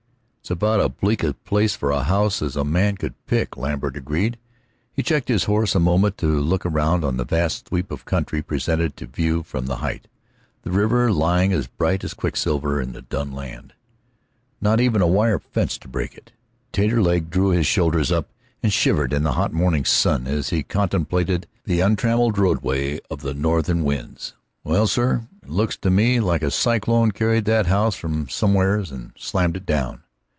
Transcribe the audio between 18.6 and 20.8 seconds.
and shivered in the hot morning sun as he